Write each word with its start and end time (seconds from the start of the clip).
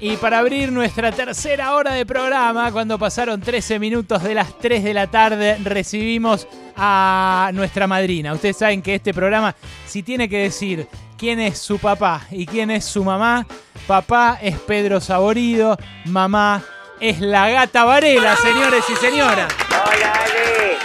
Y 0.00 0.16
para 0.16 0.40
abrir 0.40 0.72
nuestra 0.72 1.12
tercera 1.12 1.74
hora 1.74 1.92
de 1.92 2.04
programa, 2.04 2.72
cuando 2.72 2.98
pasaron 2.98 3.40
13 3.40 3.78
minutos 3.78 4.22
de 4.22 4.34
las 4.34 4.58
3 4.58 4.82
de 4.82 4.92
la 4.92 5.06
tarde, 5.06 5.56
recibimos 5.62 6.48
a 6.76 7.50
nuestra 7.54 7.86
madrina. 7.86 8.32
Ustedes 8.32 8.56
saben 8.56 8.82
que 8.82 8.96
este 8.96 9.14
programa, 9.14 9.54
si 9.86 10.02
tiene 10.02 10.28
que 10.28 10.38
decir 10.38 10.88
quién 11.16 11.38
es 11.40 11.58
su 11.58 11.78
papá 11.78 12.26
y 12.30 12.44
quién 12.44 12.70
es 12.70 12.84
su 12.84 13.04
mamá, 13.04 13.46
papá 13.86 14.38
es 14.42 14.58
Pedro 14.58 15.00
Saborido, 15.00 15.78
mamá 16.06 16.62
es 17.00 17.20
la 17.20 17.48
gata 17.48 17.84
Varela, 17.84 18.36
señores 18.36 18.84
y 18.90 18.96
señoras. 18.96 19.54
Hola, 19.70 20.12
Ale. 20.12 20.76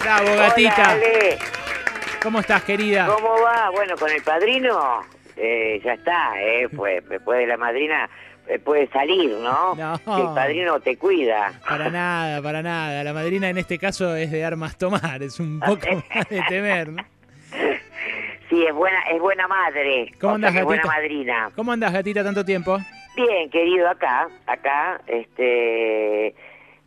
Bravo, 0.00 0.36
gatita. 0.36 0.74
Hola, 0.74 0.90
Ale. 0.92 1.38
¿Cómo 2.22 2.40
estás, 2.40 2.62
querida? 2.62 3.06
¿Cómo 3.06 3.40
va? 3.40 3.70
Bueno, 3.70 3.96
con 3.96 4.10
el 4.10 4.22
padrino 4.22 5.15
eh, 5.36 5.80
ya 5.84 5.94
está, 5.94 6.40
eh, 6.40 6.68
pues 6.74 7.06
después 7.08 7.38
de 7.40 7.46
la 7.46 7.56
madrina 7.56 8.08
eh, 8.48 8.58
puede 8.58 8.86
salir, 8.88 9.30
¿no? 9.38 9.74
No. 9.74 9.94
El 9.94 10.34
padrino 10.34 10.80
te 10.80 10.96
cuida. 10.96 11.52
Para 11.68 11.90
nada, 11.90 12.40
para 12.42 12.62
nada. 12.62 13.02
La 13.02 13.12
madrina 13.12 13.48
en 13.48 13.58
este 13.58 13.78
caso 13.78 14.14
es 14.14 14.30
de 14.30 14.44
armas 14.44 14.78
tomar, 14.78 15.22
es 15.22 15.40
un 15.40 15.60
poco 15.60 15.86
más 16.14 16.28
de 16.28 16.42
temer, 16.48 16.88
¿no? 16.88 17.02
Sí, 18.48 18.64
es 18.64 18.72
buena, 18.74 19.00
es 19.10 19.20
buena 19.20 19.48
madre. 19.48 20.12
¿Cómo 20.20 20.34
o 20.34 20.38
sea 20.38 20.48
andás, 20.48 20.52
que 20.52 20.58
es 20.58 20.64
buena 20.64 20.82
gatita? 20.82 20.94
madrina. 21.00 21.50
¿Cómo 21.56 21.72
andás, 21.72 21.92
gatita, 21.92 22.22
tanto 22.22 22.44
tiempo? 22.44 22.78
Bien, 23.16 23.50
querido, 23.50 23.88
acá, 23.88 24.28
acá, 24.46 25.00
este, 25.06 26.28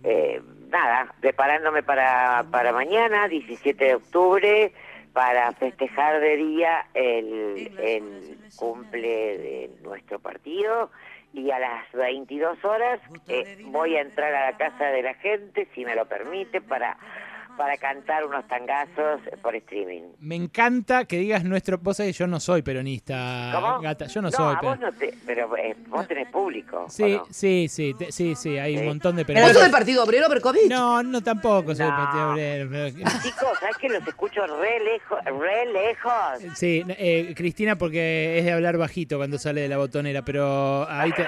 eh, 0.04 0.42
nada, 0.70 1.14
preparándome 1.20 1.84
para, 1.84 2.46
para 2.52 2.72
mañana, 2.72 3.28
17 3.28 3.84
de 3.84 3.96
octubre, 3.96 4.72
para 5.14 5.52
festejar 5.54 6.20
de 6.20 6.38
día 6.38 6.86
el, 6.94 7.72
el 7.80 8.38
cumple 8.56 9.38
de 9.38 9.72
nuestro 9.82 10.20
partido 10.20 10.92
y 11.34 11.52
a 11.52 11.60
las 11.60 11.92
22 11.94 12.64
horas 12.66 13.00
eh, 13.28 13.58
voy 13.66 13.96
a 13.96 14.02
entrar 14.02 14.34
a 14.34 14.52
la 14.52 14.58
casa 14.58 14.86
de 14.86 15.04
la 15.04 15.14
gente, 15.16 15.68
si 15.74 15.86
me 15.86 15.96
lo 15.96 16.06
permite, 16.08 16.62
para, 16.62 16.98
para 17.60 17.76
cantar 17.76 18.24
unos 18.24 18.48
tangazos 18.48 19.20
por 19.42 19.54
streaming. 19.54 20.14
Me 20.22 20.36
encanta 20.38 21.04
que 21.04 21.18
digas 21.18 21.44
nuestro. 21.44 21.78
Vos 21.78 21.98
sabés 21.98 22.16
que 22.16 22.20
yo 22.20 22.28
no 22.28 22.40
soy 22.40 22.62
peronista, 22.62 23.52
¿Cómo? 23.54 23.82
gata. 23.82 24.06
Yo 24.08 24.22
no, 24.22 24.30
no 24.30 24.32
soy 24.38 24.56
a 24.56 24.62
vos 24.62 24.78
pero... 24.78 24.92
no 24.92 24.98
te, 24.98 25.14
pero 25.26 25.58
eh, 25.58 25.76
vos 25.90 26.08
tenés 26.08 26.30
público. 26.30 26.86
¿o 26.86 26.90
Sí, 26.90 27.16
no? 27.18 27.26
sí, 27.30 27.68
sí, 27.68 27.94
te- 28.00 28.14
sí, 28.14 28.34
sí, 28.36 28.58
hay 28.58 28.78
un 28.78 28.86
montón 28.86 29.18
de 29.18 29.26
Pero 29.26 29.36
peronistas. 29.40 29.58
eso 29.58 29.64
del 29.64 29.72
Partido 29.74 30.04
Obrero 30.06 30.30
Berkovich. 30.30 30.70
No, 30.70 31.04
no 31.04 31.22
tampoco 31.22 31.76
soy 31.76 31.86
No. 31.86 31.98
partido 31.98 32.32
obrero, 32.32 32.70
pero- 32.72 32.90
Chicos, 33.24 33.60
¿sabes 33.60 33.76
que 33.78 33.90
los 33.90 34.08
escucho 34.08 34.48
re 34.48 34.80
lejos? 34.80 35.20
Re 35.26 35.66
lejos. 35.74 36.58
Sí, 36.58 36.86
eh, 36.88 37.34
Cristina 37.36 37.76
porque 37.78 38.40
es 38.40 38.46
de 38.46 38.54
hablar 38.54 38.78
bajito 38.78 39.18
cuando 39.18 39.38
sale 39.38 39.60
de 39.60 39.68
la 39.68 39.76
botonera, 39.76 40.22
pero 40.22 40.90
ahí 40.90 41.12
te... 41.12 41.28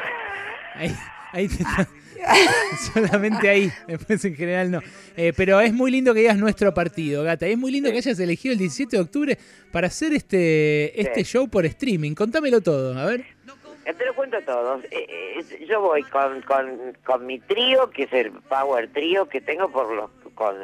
Ahí, 0.75 0.95
ahí 1.33 1.47
te- 1.49 1.65
solamente 2.93 3.49
ahí, 3.49 3.71
después 3.87 4.23
en 4.25 4.35
general 4.35 4.71
no. 4.71 4.81
Eh, 5.15 5.33
pero 5.35 5.59
es 5.59 5.73
muy 5.73 5.91
lindo 5.91 6.13
que 6.13 6.21
digas 6.21 6.37
nuestro 6.37 6.73
partido, 6.73 7.23
gata. 7.23 7.47
Y 7.47 7.53
es 7.53 7.57
muy 7.57 7.71
lindo 7.71 7.91
que 7.91 7.97
hayas 7.97 8.19
elegido 8.19 8.53
el 8.53 8.59
17 8.59 8.95
de 8.95 9.01
octubre 9.01 9.37
para 9.71 9.87
hacer 9.87 10.13
este, 10.13 10.99
este 10.99 11.23
show 11.23 11.47
por 11.49 11.65
streaming. 11.65 12.13
Contámelo 12.13 12.61
todo, 12.61 12.97
a 12.97 13.05
ver. 13.05 13.25
Eh, 13.85 13.93
Te 13.93 14.05
lo 14.05 14.13
cuento 14.13 14.37
a 14.37 14.41
todos. 14.41 14.83
Eh, 14.85 15.07
eh, 15.39 15.65
yo 15.67 15.81
voy 15.81 16.03
con, 16.03 16.41
con, 16.41 16.95
con 17.03 17.25
mi 17.25 17.39
trío, 17.39 17.89
que 17.89 18.03
es 18.03 18.13
el 18.13 18.31
Power 18.31 18.91
Trío 18.91 19.27
que 19.27 19.41
tengo 19.41 19.69
por 19.71 19.93
los 19.93 20.09
con, 20.35 20.55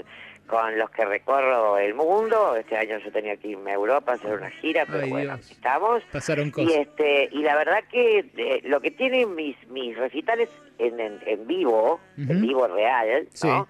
con 0.48 0.78
los 0.78 0.90
que 0.92 1.06
recorro 1.06 1.78
el 1.78 1.94
mundo. 1.94 2.56
Este 2.56 2.78
año 2.78 2.98
yo 3.00 3.12
tenía 3.12 3.36
que 3.38 3.50
irme 3.50 3.72
a 3.72 3.76
Europa 3.76 4.14
a 4.14 4.16
hacer 4.16 4.34
una 4.34 4.50
gira, 4.50 4.86
pero 4.86 5.04
Ay, 5.04 5.10
bueno, 5.10 5.36
Dios. 5.36 5.52
estamos. 5.52 6.04
Pasaron 6.12 6.48
Y 6.48 6.52
cosas. 6.52 6.74
este 6.78 7.30
y 7.32 7.40
la 7.44 7.56
verdad 7.56 7.84
que 7.92 8.20
eh, 8.38 8.62
lo 8.64 8.80
que 8.82 8.92
tienen 8.92 9.36
mis 9.36 9.56
mis 9.70 9.98
recitales 9.98 10.50
en, 10.80 11.00
en, 11.00 11.20
en 11.26 11.48
vivo, 11.48 12.00
en 12.18 12.42
vivo 12.42 12.68
real, 12.68 13.28
Sí. 13.34 13.48
¿no? 13.48 13.68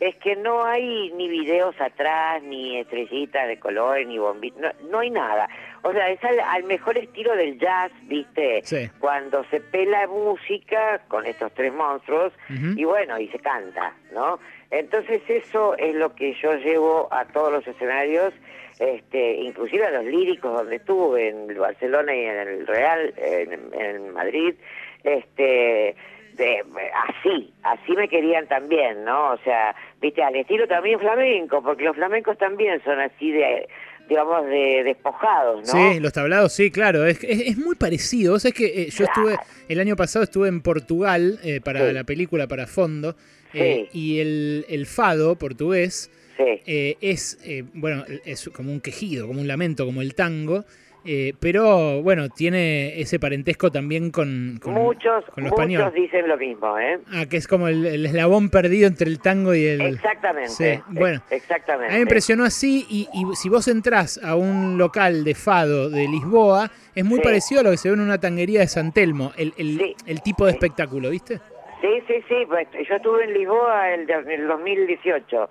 Es 0.00 0.14
que 0.16 0.36
no 0.36 0.64
hay 0.64 1.10
ni 1.12 1.28
videos 1.28 1.74
atrás, 1.80 2.42
ni 2.42 2.78
estrellitas 2.78 3.48
de 3.48 3.58
colores, 3.58 4.06
ni 4.06 4.18
bombitas, 4.18 4.60
no, 4.60 4.90
no 4.90 4.98
hay 5.00 5.10
nada. 5.10 5.48
O 5.82 5.92
sea, 5.92 6.08
es 6.10 6.22
al, 6.22 6.38
al 6.38 6.64
mejor 6.64 6.96
estilo 6.98 7.34
del 7.34 7.58
jazz, 7.58 7.90
¿viste? 8.02 8.60
Sí. 8.64 8.88
Cuando 9.00 9.44
se 9.50 9.60
pela 9.60 10.06
música 10.06 11.00
con 11.08 11.26
estos 11.26 11.52
tres 11.52 11.72
monstruos 11.72 12.32
y 12.48 12.84
bueno, 12.84 13.18
y 13.18 13.28
se 13.28 13.38
canta, 13.38 13.94
¿no? 14.12 14.38
Entonces 14.70 15.22
eso 15.28 15.76
es 15.76 15.94
lo 15.94 16.14
que 16.14 16.34
yo 16.34 16.54
llevo 16.54 17.08
a 17.10 17.24
todos 17.24 17.52
los 17.52 17.66
escenarios, 17.66 18.34
este, 18.78 19.34
inclusive 19.36 19.86
a 19.86 19.90
los 19.90 20.04
líricos 20.04 20.52
donde 20.52 20.76
estuve, 20.76 21.28
en 21.28 21.50
el 21.50 21.58
Barcelona 21.58 22.14
y 22.14 22.24
en 22.24 22.36
el 22.36 22.66
Real, 22.66 23.14
en, 23.16 23.72
en 23.72 24.12
Madrid, 24.12 24.54
este, 25.02 25.96
de- 26.38 26.62
así, 27.08 27.52
así 27.62 27.92
me 27.92 28.08
querían 28.08 28.46
también, 28.48 29.04
¿no? 29.04 29.32
O 29.32 29.38
sea, 29.44 29.74
viste, 30.00 30.22
al 30.22 30.36
estilo 30.36 30.66
también 30.66 30.98
flamenco, 30.98 31.62
porque 31.62 31.84
los 31.84 31.96
flamencos 31.96 32.38
también 32.38 32.80
son 32.84 32.98
así 33.00 33.30
de, 33.32 33.68
digamos, 34.08 34.46
de 34.46 34.82
despojados, 34.84 35.66
¿no? 35.72 35.92
Sí, 35.92 36.00
los 36.00 36.12
tablados, 36.12 36.52
sí, 36.52 36.70
claro. 36.70 37.04
Es, 37.04 37.22
es, 37.24 37.40
es 37.48 37.58
muy 37.58 37.76
parecido. 37.76 38.32
Vos 38.32 38.42
sabés 38.42 38.54
que 38.54 38.82
eh, 38.82 38.90
yo 38.90 39.04
estuve, 39.04 39.36
el 39.68 39.80
año 39.80 39.96
pasado 39.96 40.22
estuve 40.22 40.48
en 40.48 40.62
Portugal 40.62 41.38
eh, 41.44 41.60
para 41.60 41.86
Sí. 41.88 41.92
la 41.92 42.04
película, 42.04 42.46
para 42.46 42.66
Fondo, 42.66 43.16
eh, 43.52 43.88
Sí. 43.92 43.98
y 43.98 44.20
el, 44.20 44.64
el 44.68 44.86
fado 44.86 45.36
portugués 45.36 46.10
Sí. 46.36 46.44
eh, 46.66 46.96
es, 47.00 47.38
eh, 47.44 47.64
bueno, 47.74 48.04
es 48.24 48.48
como 48.50 48.70
un 48.72 48.80
quejido, 48.80 49.26
como 49.26 49.40
un 49.40 49.48
lamento, 49.48 49.84
como 49.84 50.02
el 50.02 50.14
tango, 50.14 50.64
eh, 51.10 51.32
pero 51.40 52.02
bueno, 52.02 52.28
tiene 52.28 53.00
ese 53.00 53.18
parentesco 53.18 53.70
también 53.72 54.10
con, 54.10 54.58
con, 54.62 54.74
muchos, 54.74 55.24
con 55.34 55.44
lo 55.44 55.50
muchos 55.56 55.94
dicen 55.94 56.28
lo 56.28 56.36
mismo, 56.36 56.78
¿eh? 56.78 56.98
Ah, 57.12 57.24
que 57.24 57.38
es 57.38 57.48
como 57.48 57.66
el, 57.68 57.86
el 57.86 58.04
eslabón 58.04 58.50
perdido 58.50 58.86
entre 58.86 59.08
el 59.08 59.18
tango 59.18 59.54
y 59.54 59.64
el... 59.64 59.80
Exactamente. 59.80 60.50
Sí, 60.50 60.80
bueno. 60.88 61.22
Exactamente. 61.30 61.86
A 61.86 61.90
mí 61.92 61.96
me 61.96 62.02
impresionó 62.02 62.44
así 62.44 62.86
y, 62.90 63.08
y 63.14 63.34
si 63.36 63.48
vos 63.48 63.66
entrás 63.68 64.20
a 64.22 64.34
un 64.36 64.76
local 64.76 65.24
de 65.24 65.34
fado 65.34 65.88
de 65.88 66.06
Lisboa, 66.08 66.70
es 66.94 67.04
muy 67.04 67.18
Sí. 67.20 67.24
parecido 67.24 67.60
a 67.62 67.64
lo 67.64 67.70
que 67.70 67.78
se 67.78 67.88
ve 67.88 67.94
en 67.94 68.00
una 68.00 68.18
tanguería 68.20 68.60
de 68.60 68.66
San 68.68 68.92
Telmo, 68.92 69.32
el, 69.38 69.54
el- 69.56 69.78
Sí. 69.78 69.96
el 70.06 70.20
tipo 70.22 70.44
de 70.44 70.52
espectáculo, 70.52 71.08
¿viste? 71.10 71.40
Sí, 71.80 72.02
sí, 72.06 72.14
sí. 72.28 72.34
Pues, 72.46 72.68
yo 72.88 72.96
estuve 72.96 73.24
en 73.24 73.32
Lisboa 73.34 73.94
el, 73.94 74.10
el 74.10 74.46
2018 74.48 75.48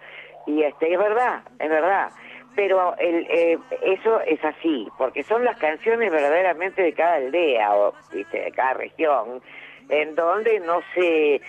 y 0.47 0.61
este 0.63 0.93
es 0.93 0.99
verdad, 0.99 1.41
es 1.59 1.69
verdad. 1.69 2.09
Pero 2.57 2.97
el, 2.97 3.27
eh, 3.29 3.59
eso 3.83 4.19
es 4.21 4.43
así, 4.43 4.87
porque 4.97 5.21
son 5.21 5.45
las 5.45 5.59
canciones 5.59 6.11
verdaderamente 6.11 6.81
de 6.81 6.91
cada 6.91 7.17
aldea 7.17 7.75
o 7.75 7.93
¿viste? 8.11 8.41
de 8.41 8.51
cada 8.51 8.73
región, 8.73 9.43
en 9.89 10.15
donde 10.15 10.59
no 10.61 10.81
se 10.95 11.39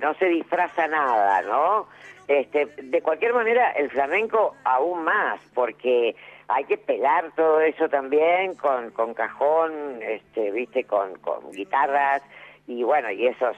no 0.00 0.14
se 0.14 0.24
disfraza 0.24 0.88
nada, 0.88 1.42
¿no? 1.42 1.86
Este, 2.28 2.64
de 2.64 3.02
cualquier 3.02 3.34
manera, 3.34 3.72
el 3.72 3.90
flamenco 3.90 4.56
aún 4.64 5.04
más, 5.04 5.38
porque 5.52 6.16
hay 6.48 6.64
que 6.64 6.78
pelar 6.78 7.32
todo 7.36 7.60
eso 7.60 7.90
también 7.90 8.54
con, 8.54 8.90
con 8.92 9.12
cajón, 9.12 10.00
este, 10.00 10.50
viste, 10.50 10.84
con, 10.84 11.14
con 11.18 11.52
guitarras 11.52 12.22
y 12.66 12.82
bueno, 12.84 13.10
y 13.10 13.26
esos 13.26 13.54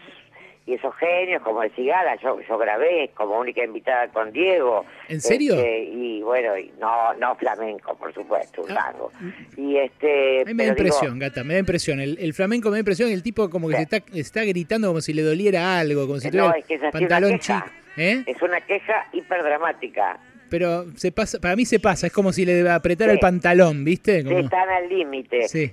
y 0.66 0.74
esos 0.74 0.94
genios 0.96 1.42
como 1.42 1.62
el 1.62 1.70
Cigala, 1.72 2.16
yo, 2.16 2.40
yo 2.40 2.58
grabé 2.58 3.10
como 3.14 3.38
única 3.38 3.62
invitada 3.64 4.08
con 4.08 4.32
Diego. 4.32 4.84
¿En 5.08 5.20
serio? 5.20 5.54
Este, 5.54 5.84
y 5.84 6.22
bueno, 6.22 6.58
y 6.58 6.72
no, 6.80 7.14
no 7.14 7.36
flamenco, 7.36 7.94
por 7.96 8.12
supuesto, 8.12 8.62
un 8.62 8.72
Ah. 8.72 8.90
tango. 8.90 9.12
Y 9.56 9.76
este, 9.76 10.42
A 10.42 10.44
mí 10.44 10.54
me 10.54 10.66
da 10.66 10.74
digo, 10.74 10.84
impresión, 10.86 11.18
gata, 11.20 11.44
me 11.44 11.54
da 11.54 11.60
impresión. 11.60 12.00
El, 12.00 12.18
el 12.18 12.34
flamenco 12.34 12.68
me 12.70 12.74
da 12.76 12.78
impresión 12.80 13.10
el 13.10 13.22
tipo 13.22 13.48
como 13.48 13.68
que 13.68 13.76
Sí. 13.76 13.84
se 13.88 13.96
está, 13.96 14.18
está 14.18 14.44
gritando 14.44 14.88
como 14.88 15.00
si 15.00 15.12
le 15.12 15.22
doliera 15.22 15.78
algo, 15.78 16.06
como 16.08 16.18
si 16.18 16.26
No, 16.32 16.50
tuviera 16.50 16.58
es 16.58 16.66
que 16.66 16.78
pantalón 16.90 17.38
chico. 17.38 17.62
¿eh? 17.96 18.24
es 18.26 18.42
una 18.42 18.60
queja 18.60 19.06
hiperdramática. 19.12 20.18
Pero 20.48 20.84
se 20.96 21.10
pasa, 21.12 21.40
para 21.40 21.56
mí 21.56 21.64
se 21.64 21.80
pasa, 21.80 22.06
es 22.06 22.12
como 22.12 22.32
si 22.32 22.44
le 22.46 22.68
apretara 22.70 23.10
Sí. 23.10 23.16
el 23.16 23.20
pantalón, 23.20 23.84
¿viste? 23.84 24.22
Sí, 24.22 24.28
Como- 24.28 24.38
están 24.38 24.68
al 24.68 24.88
límite. 24.88 25.48
Sí. 25.48 25.72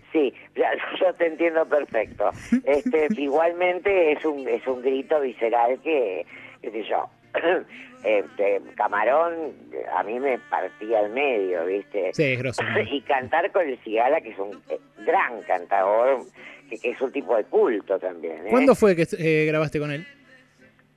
ya, 0.55 0.71
yo 0.99 1.13
te 1.13 1.27
entiendo 1.27 1.65
perfecto. 1.67 2.29
Este, 2.65 3.07
igualmente 3.17 4.11
es 4.13 4.25
un 4.25 4.47
es 4.47 4.65
un 4.67 4.81
grito 4.81 5.19
visceral 5.21 5.79
que, 5.83 6.25
qué 6.61 6.71
sé 6.71 6.83
yo, 6.83 7.07
este, 8.03 8.61
Camarón 8.75 9.53
a 9.95 10.03
mí 10.03 10.19
me 10.19 10.39
partía 10.49 10.99
al 10.99 11.11
medio, 11.11 11.65
¿viste? 11.65 12.09
Sí, 12.13 12.23
es 12.33 12.39
grosso. 12.39 12.63
¿no? 12.63 12.79
Y 12.81 13.01
cantar 13.01 13.51
con 13.51 13.67
el 13.67 13.77
Cigala, 13.83 14.21
que 14.21 14.29
es 14.29 14.39
un 14.39 14.59
eh, 14.69 14.79
gran 15.05 15.41
cantador, 15.43 16.21
que, 16.69 16.77
que 16.79 16.89
es 16.91 17.01
un 17.01 17.11
tipo 17.11 17.35
de 17.37 17.43
culto 17.45 17.99
también. 17.99 18.47
¿eh? 18.47 18.49
¿Cuándo 18.49 18.73
fue 18.75 18.95
que 18.95 19.05
eh, 19.19 19.45
grabaste 19.45 19.79
con 19.79 19.91
él? 19.91 20.05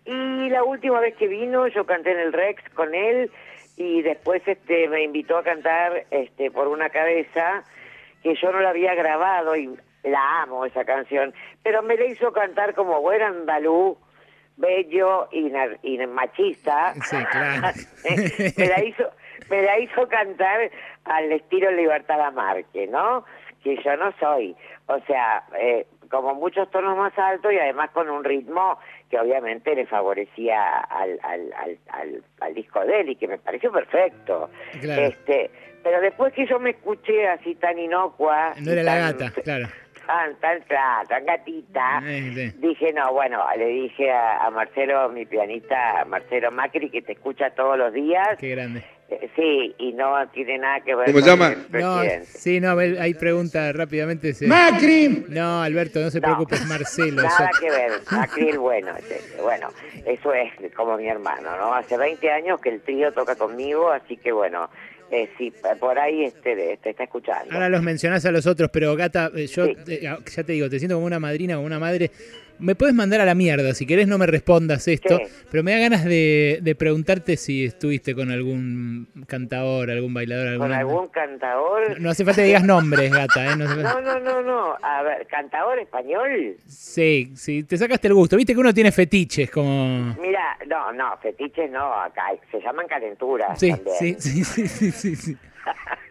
Y 0.07 0.49
la 0.51 0.63
última 0.63 1.01
vez 1.01 1.17
que 1.17 1.27
vino, 1.27 1.67
yo 1.67 1.85
canté 1.85 2.13
en 2.13 2.21
el 2.21 2.33
Rex 2.33 2.63
con 2.75 2.95
él 2.95 3.29
y 3.77 4.03
después 4.03 4.43
este 4.47 4.89
me 4.89 5.03
invitó 5.03 5.39
a 5.39 5.43
cantar 5.43 6.07
este 6.11 6.51
por 6.51 6.69
una 6.69 6.89
cabeza 6.91 7.65
que 8.23 8.35
yo 8.35 8.51
no 8.51 8.61
la 8.61 8.71
había 8.71 8.95
grabado 8.95 9.55
y 9.57 9.77
la 10.03 10.43
amo 10.43 10.65
esa 10.65 10.85
canción, 10.85 11.35
pero 11.63 11.83
me 11.83 11.97
la 11.97 12.05
hizo 12.07 12.33
cantar 12.33 12.75
como 12.75 13.01
buen 13.01 13.23
andalú, 13.23 13.99
bello 14.57 15.29
y, 15.33 15.53
y 15.83 16.07
machista. 16.07 16.95
Sí, 17.05 17.17
claro. 17.31 17.69
me 18.57 18.67
la 18.67 18.85
hizo 18.85 19.11
me 19.51 19.63
la 19.63 19.79
hizo 19.79 20.09
cantar 20.09 20.71
al 21.05 21.31
estilo 21.33 21.71
Libertad 21.71 22.19
Lamarque, 22.19 22.87
¿no? 22.87 23.25
que 23.67 23.83
yo 23.83 23.97
no 23.97 24.13
soy. 24.21 24.55
O 24.87 25.01
sea, 25.01 25.45
eh, 25.59 25.87
como 26.09 26.35
muchos 26.35 26.71
tonos 26.71 26.97
más 26.97 27.19
altos 27.19 27.53
y 27.53 27.59
además 27.59 27.91
con 27.91 28.09
un 28.09 28.23
ritmo 28.23 28.79
que 29.11 29.19
obviamente 29.19 29.75
le 29.75 29.87
favorecía 29.87 30.79
al, 30.81 31.19
al, 31.23 31.53
al, 31.55 31.79
al, 31.91 32.23
al 32.41 32.55
disco 32.55 32.85
de 32.85 33.01
él 33.01 33.11
y 33.11 33.17
que 33.17 33.29
me 33.29 33.39
pareció 33.39 33.71
perfecto. 33.73 34.51
Claro. 34.81 35.03
Este, 35.07 35.51
pero 35.83 36.01
después 36.01 36.33
que 36.33 36.47
yo 36.47 36.59
me 36.59 36.71
escuché 36.71 37.29
así 37.29 37.55
tan 37.55 37.79
inocua... 37.79 38.55
No 38.61 38.73
era 38.73 38.83
la 38.83 39.17
tan- 39.17 39.19
gata, 39.29 39.41
claro. 39.43 39.69
Tan, 40.07 40.37
tan, 40.37 40.63
tan, 40.69 41.07
tan 41.09 41.25
gatita. 41.25 42.01
Dije, 42.59 42.93
no, 42.93 43.13
bueno, 43.13 43.45
le 43.57 43.67
dije 43.67 44.11
a, 44.13 44.47
a 44.47 44.51
Marcelo, 44.51 45.09
mi 45.09 45.27
pianista, 45.27 46.01
a 46.01 46.05
Marcelo 46.05 46.53
Macri, 46.53 46.91
que 46.91 47.03
te 47.03 47.13
escucha 47.13 47.51
todos 47.51 47.77
los 47.77 47.93
días. 47.93 48.37
Qué 48.39 48.51
grande. 48.51 48.85
Eh, 49.09 49.29
sí, 49.37 49.73
y 49.79 49.93
no 49.93 50.15
tiene 50.35 50.59
nada 50.59 50.81
que 50.81 50.93
ver 50.97 51.07
¿Cómo 51.07 51.19
con 51.19 51.23
se 51.23 51.31
llama? 51.31 51.53
el 51.73 51.81
No, 51.81 52.01
sí, 52.25 52.59
no, 52.61 52.77
hay 52.77 53.15
pregunta 53.15 53.73
rápidamente. 53.73 54.35
se- 54.35 54.49
¡Macri! 54.49 55.27
No, 55.29 55.63
Alberto, 55.63 56.01
no 56.01 56.11
se 56.11 56.19
No, 56.21 56.25
preocupe, 56.27 56.57
es 56.57 56.67
Marcelo. 56.67 57.23
Nada 57.23 57.51
eso- 57.51 57.61
que 57.61 57.71
ver, 57.71 57.93
Macri 58.11 58.49
el 58.49 58.59
bueno. 58.59 58.97
es 58.97 59.09
ese. 59.09 59.41
Bueno, 59.41 59.69
eso 60.05 60.33
es 60.35 60.53
como 60.75 60.97
mi 60.97 61.07
hermano, 61.09 61.57
¿no? 61.57 61.73
Hace 61.73 61.97
20 61.97 62.29
años 62.33 62.61
que 62.61 62.71
el 62.71 62.81
trío 62.81 63.13
toca 63.13 63.37
conmigo, 63.37 63.93
así 63.93 64.17
que 64.17 64.33
bueno, 64.33 64.69
eh, 65.13 65.29
sí, 65.39 65.53
por 65.79 65.97
ahí 66.01 66.25
este, 66.25 66.77
te 66.83 66.91
está 66.91 67.05
escuchando. 67.05 67.55
Ahora 67.55 67.69
los 67.69 67.83
mencionás 67.83 68.27
a 68.27 68.33
los 68.33 68.45
otros, 68.49 68.71
pero 68.73 68.97
Gata, 68.97 69.31
eh, 69.37 69.47
yo 69.47 69.67
Sí. 69.67 69.77
eh, 69.87 70.01
ya 70.03 70.43
te 70.43 70.53
digo, 70.53 70.69
te 70.69 70.81
siento 70.81 70.97
como 70.97 71.07
una 71.07 71.21
madrina, 71.21 71.55
como 71.55 71.67
una 71.67 71.79
madre. 71.79 72.11
Me 72.59 72.75
puedes 72.75 72.95
mandar 72.95 73.21
a 73.21 73.25
la 73.25 73.35
mierda, 73.35 73.75
si 73.75 73.87
querés 73.87 74.09
no 74.09 74.19
me 74.19 74.27
respondas 74.27 74.89
esto, 74.89 75.21
pero 75.51 75.63
me 75.63 75.73
da 75.73 75.79
ganas 75.79 76.05
de, 76.05 76.59
de 76.63 76.75
preguntarte 76.75 77.37
si 77.37 77.65
estuviste 77.67 78.15
con 78.15 78.31
algún 78.31 79.09
cantador, 79.27 79.91
algún 79.91 80.15
bailador, 80.15 80.59
¿Con 80.59 80.73
alguna- 80.73 80.79
algún 80.79 81.09
cantador? 81.09 81.91
No, 81.91 81.97
no 81.99 82.11
hace 82.11 82.25
falta 82.25 82.41
que 82.43 82.47
digas 82.47 82.65
nombres, 82.65 83.11
Gata, 83.13 83.53
¿eh? 83.53 83.57
No 83.57 83.65
hace 83.65 83.83
falta- 83.83 84.01
No, 84.01 84.01
no, 84.01 84.21
no, 84.21 84.43
no. 84.43 84.77
A 84.83 85.03
ver, 85.03 85.27
¿cantador 85.27 85.79
español? 85.79 86.57
Sí, 86.67 87.33
sí, 87.35 87.63
te 87.65 87.77
sacaste 87.77 88.09
el 88.09 88.15
gusto. 88.15 88.37
Viste 88.37 88.55
que 88.55 88.61
uno 88.61 88.73
tiene 88.73 88.93
fetiches, 88.93 89.51
como... 89.51 90.15
Mira, 90.21 90.57
no, 90.67 90.93
no, 90.93 91.17
fetiches 91.23 91.71
no, 91.71 91.93
acá 92.01 92.23
se 92.51 92.61
llaman 92.61 92.87
calenturas 92.89 93.59
Sí, 93.59 93.71
también. 93.71 93.97
sí, 93.99 94.17
sí, 94.19 94.45
sí, 94.45 94.69
sí, 94.69 94.91
sí, 94.91 95.17
sí. 95.17 95.37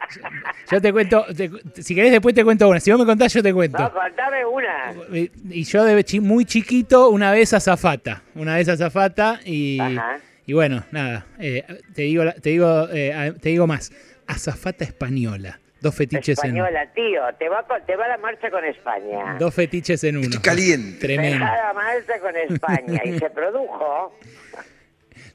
Yo 0.72 0.82
te 0.82 0.92
cuento, 0.92 1.26
te- 1.36 1.52
si 1.84 1.96
querés 1.96 2.12
después 2.12 2.34
te 2.36 2.44
cuento 2.44 2.68
una. 2.70 2.80
Si 2.80 2.92
vos 2.92 3.00
me 3.00 3.06
contás, 3.06 3.34
yo 3.34 3.44
te 3.44 3.54
cuento. 3.54 3.78
No, 3.78 3.92
contame 3.94 4.46
una. 4.46 4.94
Y 5.14 5.32
y 5.50 5.64
yo 5.64 5.84
de 5.84 6.04
chi- 6.04 6.20
muy 6.20 6.46
chiquito, 6.46 7.10
una 7.10 7.32
vez 7.32 7.54
azafata. 7.54 8.22
Una 8.36 8.56
vez 8.56 8.68
azafata 8.70 9.40
y, 9.46 9.80
Ajá. 9.80 10.18
y 10.46 10.54
bueno, 10.54 10.84
nada. 10.92 11.26
eh, 11.40 11.64
te 11.94 12.04
digo, 12.04 12.24
la- 12.24 12.34
te 12.34 12.50
digo, 12.52 12.88
eh, 12.92 13.34
te 13.42 13.50
digo 13.50 13.68
más. 13.68 13.92
Azafata 14.28 14.84
española. 14.84 15.60
Dos 15.82 15.94
fetiches 15.94 16.30
Española, 16.40 16.88
tío, 16.96 17.22
te 17.38 17.48
va, 17.48 17.62
con- 17.68 17.86
te 17.86 17.96
va 17.96 18.08
la 18.08 18.18
marcha 18.18 18.50
con 18.50 18.64
España. 18.66 19.34
en 19.34 19.38
dos 19.38 19.54
fetiches 19.54 20.04
en 20.04 20.18
uno. 20.18 20.26
Estoy 20.26 20.42
caliente. 20.42 20.98
Tremendo. 21.00 21.46
Te 21.46 21.52
va 21.52 21.58
la 21.68 21.74
marcha 21.74 22.20
con 22.20 22.36
España 22.36 23.02
y 23.06 23.20
se 23.20 23.30
produjo. 23.30 24.18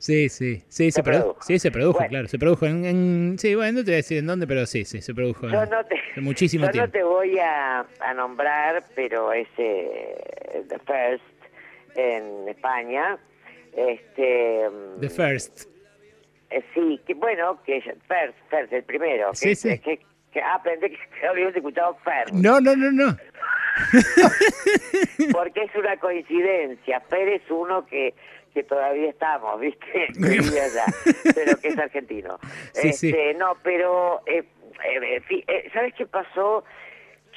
Sí, 0.00 0.30
sí, 0.30 0.62
sí, 0.68 0.90
se, 0.90 0.92
Se 0.92 1.02
produjo. 1.02 1.22
produjo. 1.24 1.42
Sí, 1.42 1.58
se 1.58 1.70
produjo, 1.70 1.98
Bueno. 1.98 2.08
claro. 2.08 2.28
Se 2.28 2.38
produjo 2.38 2.64
en, 2.66 2.84
en- 2.86 3.38
Sí, 3.38 3.54
bueno, 3.54 3.72
no 3.80 3.84
te 3.84 3.90
voy 3.90 3.92
a 3.92 3.96
decir 3.96 4.16
en 4.18 4.26
dónde, 4.26 4.46
pero 4.46 4.64
sí, 4.64 4.84
sí, 4.86 5.02
se 5.02 5.14
produjo. 5.14 5.46
Yo 5.48 5.62
en- 5.62 5.68
no 5.70 5.84
te, 5.84 5.94
en 6.16 6.24
muchísimo 6.24 6.64
yo 6.66 6.72
tiempo. 6.72 6.86
no 6.86 6.92
te 6.92 7.02
voy 7.02 7.38
a, 7.38 7.84
a 8.00 8.14
nombrar, 8.14 8.82
pero 8.94 9.32
es 9.34 9.46
eh, 9.58 10.64
The 10.68 10.78
First 10.78 11.24
en 11.96 12.48
España. 12.48 13.18
Este, 13.76 14.62
The 15.00 15.10
First. 15.10 15.66
eh, 16.48 16.64
sí, 16.74 16.98
que 17.06 17.12
bueno, 17.14 17.62
que 17.64 17.80
First, 17.82 18.38
First, 18.48 18.72
el 18.72 18.84
primero. 18.84 19.34
Sí, 19.34 19.50
que, 19.50 19.54
sí. 19.54 19.78
Que, 19.80 20.00
que, 20.32 20.40
ah, 20.40 20.60
pensé 20.64 20.90
que 20.90 20.98
habíamos 21.28 21.54
escuchado 21.54 21.96
First. 22.02 22.32
No, 22.32 22.58
no, 22.58 22.74
no, 22.74 22.90
no. 22.90 23.16
Porque 25.32 25.62
es 25.62 25.74
una 25.76 25.96
coincidencia. 25.98 27.00
Fer 27.02 27.28
es 27.28 27.42
uno 27.50 27.84
que, 27.86 28.14
que 28.50 28.62
todavía 28.64 29.10
estamos, 29.10 29.58
¿viste? 29.60 30.08
Allá, 30.60 30.84
pero 31.34 31.56
que 31.58 31.68
es 31.68 31.78
argentino. 31.78 32.38
Sí, 32.72 32.92
sí. 32.92 33.08
Este, 33.10 33.34
No, 33.34 33.56
pero, 33.62 34.20
eh, 34.26 34.44
eh, 34.84 35.20
fi- 35.20 35.44
eh, 35.48 35.70
¿sabes 35.72 35.94
qué 35.94 36.06
pasó? 36.06 36.64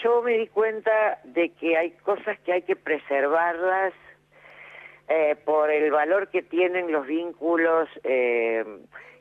Yo 0.03 0.21
me 0.21 0.37
di 0.37 0.47
cuenta 0.47 1.19
de 1.23 1.49
que 1.53 1.77
hay 1.77 1.91
cosas 2.03 2.37
que 2.39 2.53
hay 2.53 2.61
que 2.63 2.75
preservarlas 2.75 3.93
eh, 5.07 5.35
por 5.45 5.69
el 5.69 5.91
valor 5.91 6.29
que 6.29 6.41
tienen 6.41 6.91
los 6.91 7.05
vínculos 7.05 7.87
eh, 8.03 8.63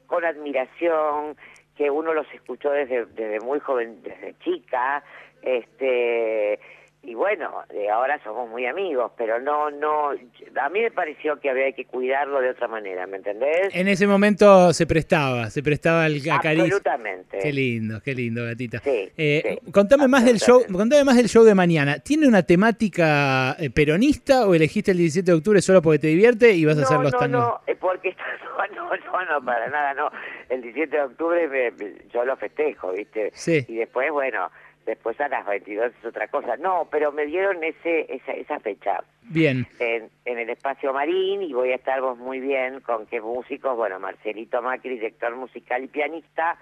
con 0.07 0.25
admiración, 0.25 1.37
que 1.77 1.91
uno 1.91 2.13
los 2.15 2.27
escuchó 2.35 2.71
desde, 2.71 3.07
desde 3.07 3.41
muy 3.41 3.59
joven, 3.61 4.03
desde 4.03 4.35
chica, 4.41 5.03
este 5.43 6.59
y 7.05 7.15
bueno, 7.15 7.51
de 7.71 7.91
ahora 7.91 8.23
somos 8.23 8.49
muy 8.49 8.65
amigos, 8.67 9.11
pero 9.17 9.41
no, 9.41 9.71
no, 9.71 10.11
a 10.11 10.69
mí 10.69 10.81
me 10.81 10.91
pareció 10.93 11.41
que 11.41 11.51
había 11.51 11.73
que 11.73 11.85
cuidarlo 11.85 12.41
de 12.41 12.51
otra 12.51 12.69
manera, 12.69 13.07
¿me 13.09 13.17
entendés? 13.17 13.75
En 13.75 13.89
ese 13.89 14.07
momento 14.07 14.73
se 14.73 14.87
prestaba, 14.87 15.51
se 15.51 15.63
prestaba 15.63 16.07
el 16.07 16.19
acaricio. 16.31 16.65
Absolutamente. 16.65 17.39
Qué 17.39 17.53
lindo, 17.53 18.01
qué 18.05 18.15
lindo, 18.15 18.45
gatita. 18.45 18.79
Sí, 18.79 19.11
Eh, 19.17 19.59
sí, 19.65 19.73
contame 19.73 20.07
más 20.07 20.25
del 20.25 20.39
show, 20.39 20.63
contame 20.73 21.03
más 21.05 21.17
del 21.17 21.29
show 21.29 21.43
de 21.45 21.55
mañana. 21.55 21.99
¿Tiene 21.99 22.29
una 22.29 22.43
temática 22.45 23.57
eh, 23.59 23.71
peronista 23.71 24.47
o 24.47 24.55
elegiste 24.55 24.93
el 24.93 24.99
17 24.99 25.31
de 25.31 25.37
octubre 25.37 25.61
solo 25.61 25.83
porque 25.83 25.99
te 25.99 26.07
divierte 26.09 26.53
y 26.53 26.65
vas 26.65 26.79
a 26.79 26.83
hacer 26.83 26.99
no, 26.99 27.03
los 27.05 27.13
no, 27.13 27.29
no, 27.29 27.61
eh, 27.67 27.75
porque 27.79 28.15
no, 28.75 28.87
no, 28.87 28.97
no, 28.97 29.25
no, 29.41 29.45
para 29.45 29.69
nada, 29.69 29.95
no. 29.95 30.11
El 30.49 30.63
17 30.63 30.97
de 30.97 31.03
octubre 31.03 31.49
me- 31.49 31.73
yo 32.13 32.25
lo 32.25 32.37
festejo, 32.37 32.93
¿viste? 32.93 33.31
Sí. 33.35 33.65
Y 33.69 33.77
después, 33.77 34.11
bueno, 34.13 34.51
después 34.87 35.21
a 35.21 35.29
las 35.29 35.47
22 35.47 35.93
es 35.99 36.05
otra 36.05 36.29
cosa. 36.29 36.57
No, 36.57 36.89
pero 36.91 37.13
me 37.13 37.27
dieron 37.27 37.63
ese 37.63 38.13
esa, 38.15 38.33
esa 38.33 38.61
fecha 38.61 39.03
Bien, 39.23 39.67
en, 39.79 40.11
en 40.25 40.39
el 40.39 40.51
espacio 40.51 40.93
Marín 40.93 41.43
y 41.43 41.53
voy 41.53 41.73
a 41.73 41.77
estar 41.77 42.01
vos 42.01 42.19
muy 42.19 42.41
bien 42.41 42.81
con 42.81 43.07
qué 43.07 43.21
músicos, 43.21 43.77
bueno, 43.77 43.99
Marcelito 44.01 44.61
Macri, 44.63 44.91
director 44.95 45.35
musical 45.37 45.85
y 45.85 45.89
pianista, 45.89 46.57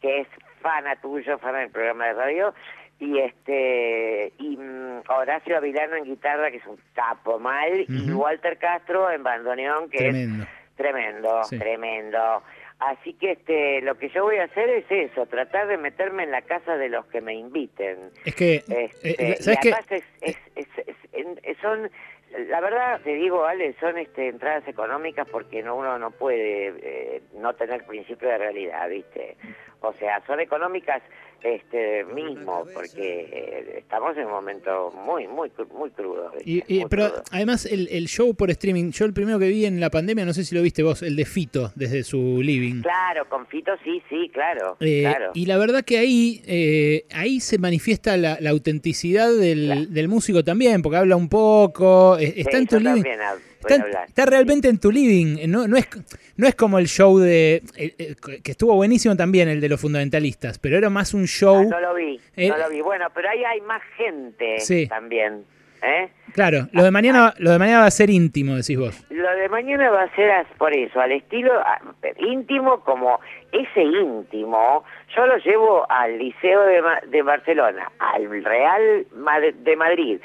que 0.00 0.20
es 0.20 0.28
fana 0.60 0.96
tuyo, 0.96 1.38
fana 1.38 1.58
del 1.60 1.70
programa 1.70 2.06
de 2.06 2.12
radio, 2.12 2.54
y 3.00 3.18
este 3.18 4.32
y 4.38 4.56
mm, 4.56 5.02
Horacio 5.08 5.56
Avilano 5.56 5.96
en 5.96 6.04
guitarra, 6.04 6.50
que 6.50 6.58
es 6.58 6.66
un 6.66 6.78
capo 6.94 7.38
mal, 7.38 7.84
y. 7.88 8.12
Walter 8.12 8.58
Castro 8.58 9.10
en 9.10 9.22
bandoneón, 9.24 9.90
que 9.90 9.98
tremendo. 9.98 10.44
es 10.44 10.76
tremendo, 10.76 11.44
Sí. 11.44 11.58
tremendo. 11.58 12.42
Así 12.88 13.12
que 13.14 13.32
este 13.32 13.80
lo 13.82 13.96
que 13.96 14.08
yo 14.08 14.24
voy 14.24 14.36
a 14.38 14.44
hacer 14.44 14.68
es 14.68 14.84
eso, 14.90 15.26
tratar 15.26 15.68
de 15.68 15.76
meterme 15.78 16.24
en 16.24 16.30
la 16.32 16.42
casa 16.42 16.76
de 16.76 16.88
los 16.88 17.06
que 17.06 17.20
me 17.20 17.34
inviten. 17.34 18.10
Es 18.24 18.34
que, 18.34 18.56
Este, 18.56 19.10
eh, 19.30 19.36
y 19.38 19.42
¿sabes 19.42 19.60
qué? 19.62 19.72
además 19.72 19.92
es, 19.92 20.04
es, 20.20 20.36
es- 20.56 20.88
es- 20.88 20.96
en- 21.12 21.40
son, 21.60 21.90
la 22.48 22.60
verdad 22.60 23.00
te 23.02 23.14
digo, 23.14 23.44
Ale, 23.44 23.74
son 23.78 23.98
este, 23.98 24.28
entradas 24.28 24.66
económicas 24.66 25.28
porque 25.30 25.62
no, 25.62 25.76
uno 25.76 25.98
no 25.98 26.10
puede 26.10 26.74
eh, 26.82 27.22
no 27.34 27.54
tener 27.54 27.84
principio 27.84 28.28
de 28.28 28.38
realidad, 28.38 28.88
¿viste? 28.88 29.36
O 29.82 29.92
sea, 29.98 30.22
son 30.26 30.40
económicas 30.40 31.02
este 31.42 32.04
mismo 32.04 32.64
porque 32.72 33.28
eh, 33.32 33.74
estamos 33.78 34.16
en 34.16 34.26
un 34.26 34.30
momento 34.30 34.92
muy, 35.04 35.26
muy, 35.26 35.50
muy 35.74 35.90
crudo. 35.90 36.30
Y, 36.44 36.62
y- 36.72 36.80
Muy 36.80 36.88
pero 36.88 37.08
crudo. 37.08 37.22
además 37.32 37.66
el, 37.66 37.88
el 37.90 38.06
show 38.06 38.32
por 38.36 38.48
streaming, 38.50 38.92
yo 38.92 39.04
el 39.06 39.12
primero 39.12 39.40
que 39.40 39.48
vi 39.48 39.66
en 39.66 39.80
la 39.80 39.90
pandemia, 39.90 40.24
no 40.24 40.32
sé 40.34 40.44
si 40.44 40.54
lo 40.54 40.62
viste 40.62 40.84
vos, 40.84 41.02
el 41.02 41.16
de 41.16 41.24
Fito 41.24 41.72
desde 41.74 42.04
su 42.04 42.40
living. 42.42 42.82
Claro, 42.82 43.28
con 43.28 43.46
Fito 43.48 43.72
sí, 43.82 44.00
sí, 44.08 44.30
claro, 44.32 44.76
Eh, 44.78 45.00
claro. 45.02 45.32
Y 45.34 45.46
la 45.46 45.58
verdad 45.58 45.82
que 45.84 45.98
ahí, 45.98 46.42
eh, 46.46 47.06
ahí 47.12 47.40
se 47.40 47.58
manifiesta 47.58 48.16
la, 48.16 48.38
la 48.40 48.50
autenticidad 48.50 49.32
del, 49.34 49.66
Claro. 49.66 49.86
del 49.88 50.08
músico 50.08 50.44
también, 50.44 50.80
porque 50.80 50.98
habla 50.98 51.16
un 51.16 51.28
poco, 51.28 52.18
eh, 52.18 52.34
está 52.36 52.52
Sí, 52.52 52.56
en 52.58 52.66
tu 52.68 52.76
living. 52.78 53.02
también 53.02 53.20
Está, 53.68 54.26
realmente 54.26 54.68
en 54.68 54.78
tu 54.78 54.90
living, 54.90 55.38
eh, 55.38 55.46
no, 55.48 55.66
no, 55.68 55.76
es, 55.76 55.88
no 56.36 56.46
es 56.46 56.54
como 56.54 56.78
el 56.78 56.86
show 56.86 57.18
de. 57.18 57.62
eh, 57.76 57.94
eh, 57.98 58.14
que 58.42 58.50
estuvo 58.52 58.74
buenísimo 58.74 59.16
también, 59.16 59.48
el 59.48 59.60
de 59.60 59.68
los 59.68 59.80
fundamentalistas, 59.80 60.58
pero 60.58 60.76
era 60.76 60.90
más 60.90 61.14
un 61.14 61.26
show. 61.26 61.56
Ah, 61.60 61.64
no 61.70 61.80
lo 61.80 61.94
vi, 61.94 62.20
Eh, 62.36 62.48
no 62.48 62.56
lo 62.58 62.68
vi. 62.68 62.80
Bueno, 62.80 63.06
pero 63.14 63.28
ahí 63.30 63.44
hay 63.44 63.60
más 63.62 63.82
gente 63.96 64.60
Sí. 64.60 64.86
también, 64.88 65.44
¿eh? 65.82 66.08
Claro, 66.32 66.66
lo 66.72 66.82
de, 66.82 66.90
mañana, 66.90 67.34
lo 67.38 67.50
de 67.50 67.58
mañana 67.58 67.80
va 67.80 67.86
a 67.86 67.90
ser 67.90 68.08
íntimo, 68.08 68.54
decís 68.56 68.78
vos. 68.78 69.04
Lo 69.10 69.30
de 69.36 69.48
mañana 69.50 69.90
va 69.90 70.04
a 70.04 70.14
ser 70.16 70.30
por 70.56 70.72
eso, 70.74 70.98
al 70.98 71.12
estilo 71.12 71.52
ah, 71.60 71.78
íntimo 72.20 72.80
como 72.80 73.20
ese 73.52 73.82
íntimo, 73.82 74.82
yo 75.14 75.26
lo 75.26 75.36
llevo 75.38 75.84
al 75.90 76.16
Liceo 76.18 76.62
de, 76.62 76.82
de 77.08 77.22
Barcelona, 77.22 77.90
al 77.98 78.42
Real 78.42 79.06
de 79.62 79.76
Madrid, 79.76 80.20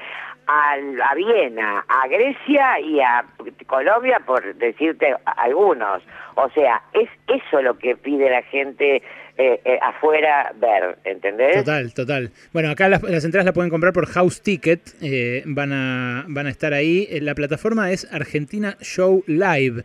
al- 0.48 1.02
a 1.02 1.14
Viena, 1.16 1.86
a 1.88 2.08
Grecia 2.08 2.80
y 2.80 3.00
a 3.00 3.26
Colombia, 3.68 4.20
por 4.26 4.56
decirte 4.56 5.14
a- 5.26 5.32
algunos. 5.32 6.02
O 6.36 6.50
sea, 6.52 6.82
es 6.94 7.10
eso 7.28 7.62
lo 7.62 7.78
que 7.78 7.96
pide 7.96 8.30
la 8.30 8.42
gente 8.44 9.02
eh, 9.40 9.62
eh, 9.66 9.78
afuera 9.84 10.52
ver, 10.56 10.98
¿entendés? 11.04 11.58
Total, 11.58 11.94
total. 11.94 12.32
Bueno, 12.54 12.72
acá 12.72 12.90
las, 12.90 13.04
las 13.04 13.24
entradas 13.24 13.46
las 13.46 13.54
pueden 13.54 13.70
comprar 13.70 13.94
por 13.94 14.08
House 14.08 14.42
Ticket, 14.42 14.82
eh, 15.02 15.44
van, 15.46 15.72
a, 15.74 16.26
van 16.28 16.48
a 16.48 16.50
estar 16.50 16.74
ahí. 16.74 17.08
Eh, 17.12 17.22
La 17.22 17.36
plataforma 17.36 17.92
es 17.92 18.12
Argentina 18.12 18.76
Show 18.82 19.24
Live. 19.28 19.84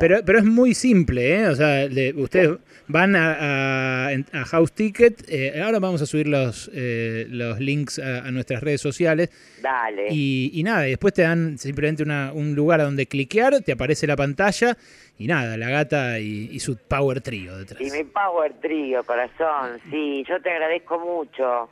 Pero, 0.00 0.18
pero 0.26 0.38
es 0.40 0.44
muy 0.44 0.74
simple, 0.74 1.36
¿eh? 1.40 1.46
O 1.46 1.54
sea, 1.54 1.86
ustedes 2.16 2.58
van 2.88 3.14
a, 3.14 4.08
a, 4.08 4.44
House 4.46 4.72
Ticket. 4.72 5.24
Eh, 5.28 5.60
ahora 5.62 5.78
vamos 5.78 6.02
a 6.02 6.06
subir 6.06 6.26
los, 6.26 6.70
eh, 6.74 7.26
los 7.28 7.60
links 7.60 7.98
a, 7.98 8.30
nuestras 8.30 8.62
redes 8.62 8.80
sociales. 8.80 9.30
Dale. 9.62 10.08
Y, 10.10 10.50
y 10.54 10.62
nada, 10.62 10.86
y 10.86 10.90
después 10.90 11.14
te 11.14 11.22
dan 11.22 11.58
simplemente 11.58 12.02
una, 12.02 12.32
un 12.32 12.54
lugar 12.54 12.80
a 12.80 12.84
donde 12.84 13.06
cliquear, 13.06 13.60
te 13.62 13.72
aparece 13.72 14.06
la 14.06 14.16
pantalla. 14.16 14.76
Y 15.18 15.26
nada, 15.26 15.56
la 15.56 15.68
gata 15.68 16.20
y, 16.20 16.48
y 16.52 16.60
su 16.60 16.76
Power 16.76 17.20
Trio 17.20 17.58
detrás. 17.58 17.80
Y 17.80 17.90
mi 17.90 18.04
Power 18.04 18.54
Trio, 18.60 19.02
corazón. 19.04 19.80
Sí, 19.90 20.24
yo 20.28 20.40
te 20.40 20.50
agradezco 20.50 20.98
mucho. 20.98 21.68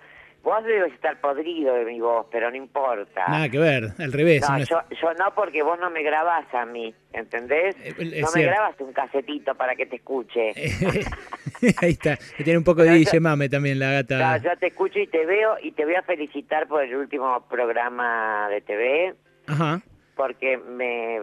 Vos 0.46 0.62
debes 0.62 0.92
estar 0.92 1.20
podrido 1.20 1.74
de 1.74 1.84
mi 1.84 1.98
voz, 1.98 2.24
pero 2.30 2.48
no 2.52 2.56
importa. 2.56 3.26
Nada 3.26 3.48
que 3.48 3.58
ver, 3.58 3.90
al 3.98 4.12
revés. 4.12 4.48
No, 4.48 4.58
yo, 4.58 4.80
yo, 4.90 5.12
no, 5.14 5.34
porque 5.34 5.60
vos 5.64 5.76
no 5.80 5.90
me 5.90 6.04
grabás 6.04 6.46
a 6.54 6.64
mí, 6.64 6.94
¿entendés? 7.12 7.74
Eh, 7.82 8.20
no 8.22 8.28
me 8.32 8.44
grabas 8.44 8.76
un 8.78 8.92
casetito 8.92 9.56
para 9.56 9.74
que 9.74 9.86
te 9.86 9.96
escuche. 9.96 10.52
Ahí 11.82 11.90
está, 11.90 12.16
tiene 12.36 12.58
un 12.58 12.62
poco 12.62 12.84
de 12.84 12.92
DJ 12.92 13.18
Mame 13.18 13.48
también 13.48 13.80
la 13.80 13.90
gata. 13.90 14.38
No, 14.38 14.44
yo 14.44 14.56
te 14.56 14.68
escucho 14.68 15.00
y 15.00 15.08
te 15.08 15.26
veo 15.26 15.56
y 15.60 15.72
te 15.72 15.84
voy 15.84 15.96
a 15.96 16.02
felicitar 16.02 16.68
por 16.68 16.84
el 16.84 16.94
último 16.94 17.44
programa 17.48 18.48
de 18.48 18.60
TV. 18.60 19.14
Ajá 19.48 19.82
porque 20.16 20.56
me 20.56 21.20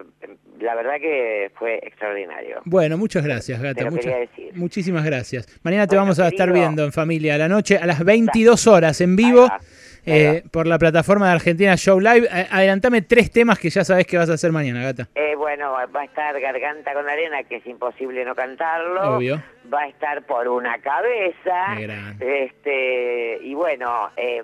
la 0.60 0.76
verdad 0.76 1.00
que 1.02 1.52
fue 1.56 1.80
extraordinario. 1.84 2.62
Bueno, 2.66 2.98
muchas 2.98 3.24
gracias, 3.26 3.62
Gata. 3.62 3.90
muchísimas 4.54 5.04
gracias. 5.04 5.48
Mañana 5.64 5.88
te 5.88 5.96
vamos 5.96 6.20
a 6.20 6.28
estar 6.28 6.52
viendo 6.54 6.84
en 6.84 6.92
familia 6.92 7.36
a 7.36 7.38
la 7.38 7.50
noche 7.50 7.78
a 7.78 7.86
las 7.86 8.04
22 8.04 8.68
horas 8.68 9.02
en 9.02 9.16
vivo. 9.16 9.50
Eh, 10.06 10.44
por 10.52 10.68
la 10.68 10.78
plataforma 10.78 11.28
de 11.28 11.34
Argentina 11.34 11.78
Show 11.78 11.98
Live. 11.98 12.28
Adelantame 12.52 13.04
tres 13.04 13.32
temas 13.32 13.58
que 13.58 13.70
ya 13.70 13.86
sabes 13.86 14.06
que 14.06 14.18
vas 14.18 14.30
a 14.30 14.34
hacer 14.34 14.52
mañana, 14.52 14.84
Gata. 14.84 15.08
Eh, 15.16 15.34
bueno, 15.38 15.72
va 15.72 16.02
a 16.02 16.04
estar 16.04 16.38
Garganta 16.42 16.94
con 16.94 17.08
Arena, 17.08 17.44
que 17.44 17.58
es 17.58 17.66
imposible 17.66 18.26
no 18.26 18.36
cantarlo. 18.36 19.16
Obvio. 19.16 19.42
Va 19.74 19.84
a 19.84 19.88
estar 19.88 20.26
por 20.26 20.50
una 20.50 20.78
cabeza. 20.80 21.78
Este, 22.20 23.40
y 23.44 23.54
bueno, 23.54 24.10
eh, 24.18 24.44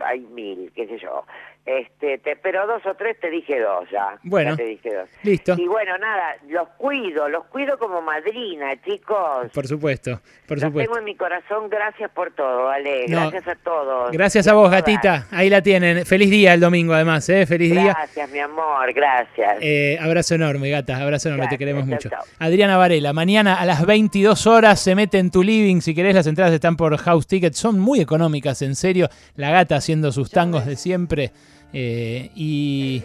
hay 0.00 0.20
mil, 0.20 0.72
qué 0.74 0.86
sé 0.86 0.98
yo. 0.98 1.26
Este, 1.66 2.18
te, 2.18 2.36
pero 2.36 2.64
dos 2.68 2.80
o 2.86 2.94
tres 2.94 3.18
te 3.20 3.28
dije 3.28 3.58
dos 3.60 3.90
ya. 3.90 4.16
Bueno, 4.22 4.56
te 4.56 4.64
dije 4.64 4.94
dos. 4.94 5.08
listo. 5.24 5.56
Y 5.58 5.66
bueno, 5.66 5.98
nada, 5.98 6.36
los 6.48 6.68
cuido, 6.78 7.28
los 7.28 7.44
cuido 7.46 7.76
como 7.76 8.00
madrina, 8.00 8.80
chicos. 8.84 9.50
Por 9.52 9.66
supuesto, 9.66 10.20
por 10.46 10.58
los 10.58 10.66
supuesto. 10.66 10.92
tengo 10.92 10.98
en 10.98 11.04
mi 11.04 11.16
corazón, 11.16 11.68
gracias 11.68 12.08
por 12.12 12.30
todo, 12.34 12.68
Ale. 12.68 13.06
gracias 13.08 13.48
a 13.48 13.56
todos. 13.56 14.12
Gracias 14.12 14.46
a 14.46 14.54
vos, 14.54 14.70
gatita. 14.70 15.26
Ahí 15.32 15.50
la 15.50 15.60
tienen. 15.60 16.06
Feliz 16.06 16.30
día 16.30 16.54
el 16.54 16.60
domingo, 16.60 16.94
además, 16.94 17.28
¿eh? 17.30 17.44
Feliz 17.46 17.72
día. 17.72 17.94
Gracias, 17.94 18.30
mi 18.30 18.38
amor, 18.38 18.92
gracias. 18.92 19.58
Eh, 19.60 19.98
abrazo 20.00 20.36
enorme, 20.36 20.70
gata, 20.70 20.96
abrazo 21.02 21.30
enorme, 21.30 21.48
te 21.48 21.58
queremos 21.58 21.84
mucho. 21.84 22.10
Adriana 22.38 22.76
Varela, 22.76 23.12
mañana 23.12 23.54
a 23.54 23.66
las 23.66 23.84
22 23.84 24.46
horas 24.46 24.78
se 24.80 24.94
mete 24.94 25.18
en 25.18 25.32
tu 25.32 25.42
living. 25.42 25.80
Si 25.80 25.96
querés, 25.96 26.14
las 26.14 26.28
entradas 26.28 26.54
están 26.54 26.76
por 26.76 26.96
House 26.96 27.26
Ticket. 27.26 27.54
Son 27.54 27.80
muy 27.80 28.00
económicas, 28.00 28.62
en 28.62 28.76
serio. 28.76 29.08
La 29.34 29.50
gata 29.50 29.74
haciendo 29.74 30.12
sus 30.12 30.30
tangos 30.30 30.64
de 30.64 30.76
siempre. 30.76 31.32
Eh, 31.72 32.30
y, 32.34 33.02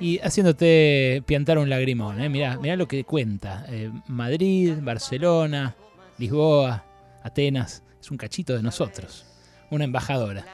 y, 0.00 0.18
haciéndote 0.20 1.22
piantar 1.26 1.58
un 1.58 1.68
lagrimón. 1.68 2.20
¿eh? 2.20 2.28
Mirá, 2.28 2.56
lo 2.76 2.88
que 2.88 3.04
cuenta. 3.04 3.64
Eh, 3.68 3.90
Madrid, 4.06 4.74
Barcelona, 4.80 5.74
Lisboa, 6.18 6.84
Atenas. 7.22 7.82
Es 8.00 8.10
un 8.10 8.16
cachito 8.16 8.56
de 8.56 8.62
nosotros. 8.62 9.24
Una 9.70 9.84
embajadora. 9.84 10.44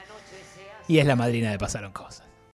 Y 0.89 0.99
es 0.99 1.07
la 1.07 1.17
madrina 1.17 1.51
de 1.51 1.59
Pasaron 1.59 1.93
Cosas. 1.93 2.24